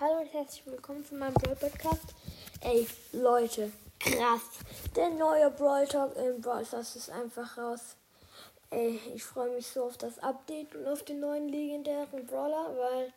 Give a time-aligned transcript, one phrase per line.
[0.00, 2.14] Hallo und herzlich willkommen zu meinem Brawl Podcast.
[2.60, 4.42] Ey, Leute, krass.
[4.94, 7.96] Der neue Brawl Talk in Brawl Stars ist einfach raus.
[8.70, 13.12] Ey, ich freue mich so auf das Update und auf den neuen legendären Brawler, weil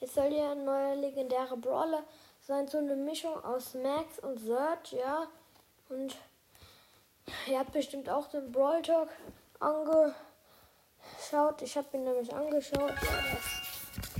[0.00, 2.02] es soll ja ein neuer legendärer Brawler
[2.40, 5.28] sein, so eine Mischung aus Max und Search, ja.
[5.88, 6.16] Und
[7.46, 9.08] ihr habt bestimmt auch den Brawl Talk
[9.60, 10.16] angeschaut.
[11.62, 12.90] Ich habe ihn nämlich angeschaut.
[12.90, 13.38] Ja,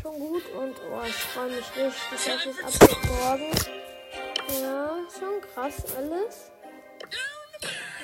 [0.03, 3.51] schon gut und oh, ich freue mich richtig auf das Update morgen.
[4.61, 6.51] Ja, schon krass alles.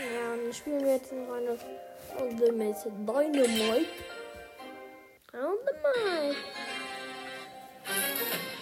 [0.01, 1.59] Ja, und dann spielen wir jetzt noch eine
[2.19, 3.27] Ultimate Dynamite.
[3.33, 3.87] Dynamite.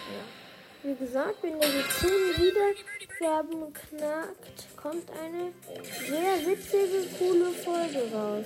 [0.09, 0.23] Ja.
[0.83, 5.51] Wie gesagt, wenn ihr die 10 Wiedergaben knackt, kommt eine
[6.07, 8.45] sehr witzige, coole Folge raus.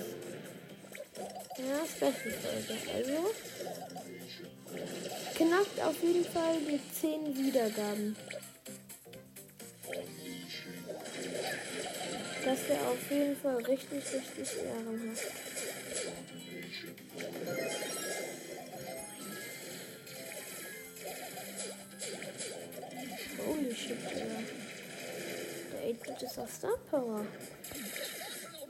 [1.56, 2.76] Ja, Special-Folge.
[2.94, 3.32] Also,
[5.36, 8.16] knackt auf jeden Fall die 10 Wiedergaben.
[12.44, 15.32] Das wäre auf jeden Fall richtig, richtig ehrenhaft.
[23.46, 24.40] Holy shit, Digga.
[25.72, 27.26] Der 8-Bit ist auf Star Power.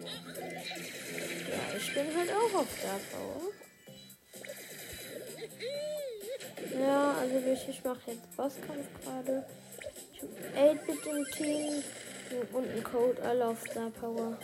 [0.00, 3.52] Ja, ich bin halt auch auf Star Power.
[6.80, 9.44] Ja, also ich, ich mache jetzt Bosskampf gerade.
[10.12, 11.84] Ich habe 8-Bit im Team
[12.52, 14.36] und ein Code alle auf Star Power.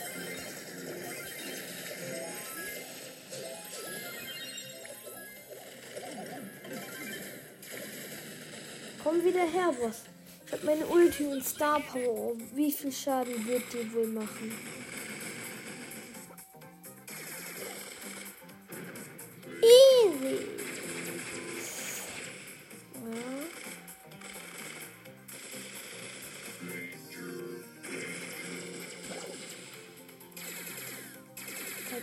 [9.02, 10.02] Komm wieder her, Boss.
[10.46, 12.34] Ich habe meine Ulti und Star Power.
[12.54, 14.52] Wie viel Schaden wird die wohl machen?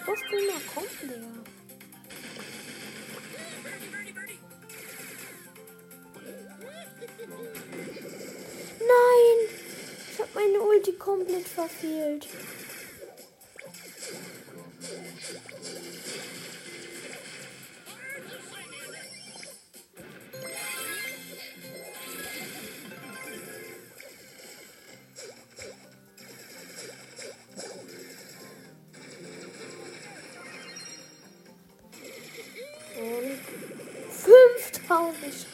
[0.07, 1.15] Boss will mal kommen, Digga.
[8.79, 9.39] Nein!
[10.13, 12.25] Ich habe meine Ulti komplett verfehlt.
[34.87, 35.45] 5000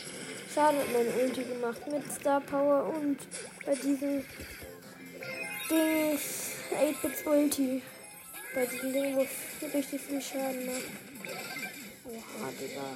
[0.53, 3.17] Schaden hat meine Ulti gemacht mit Star Power und
[3.65, 4.23] bei diesem
[5.69, 7.81] Dings 8-Bits Ulti.
[8.53, 9.25] Bei diesem Ding, wo
[9.75, 10.83] richtig viel Schaden macht.
[12.05, 12.95] Oha, Digga.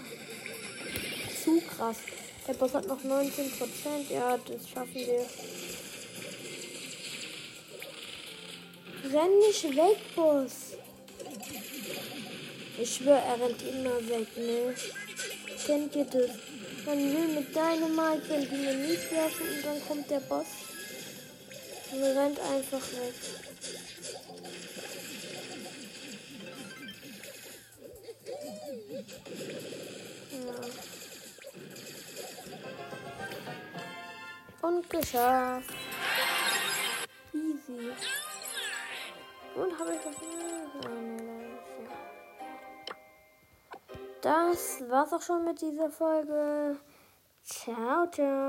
[1.43, 1.97] Zu krass.
[2.47, 4.13] Der Boss hat noch 19%.
[4.13, 5.25] Ja, das schaffen wir.
[9.11, 10.77] Renn nicht weg, Boss.
[12.79, 14.75] Ich schwöre, er rennt immer weg, ne?
[15.65, 16.29] Kennt ihr das?
[16.85, 20.45] Man will mit Dynamite, wenn die mir nicht werfen und dann kommt der Boss
[21.91, 23.13] und rennt einfach weg.
[34.61, 34.67] Ja.
[34.67, 35.75] Und geschafft.
[37.33, 37.91] Easy.
[39.55, 40.15] Und habe ich das?
[44.21, 46.77] Das war's auch schon mit dieser Folge.
[47.43, 48.47] Ciao, ciao.